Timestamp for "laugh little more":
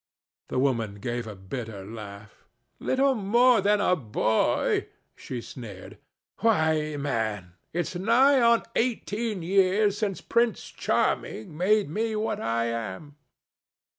1.85-3.61